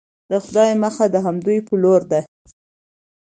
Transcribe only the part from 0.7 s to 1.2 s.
مخه د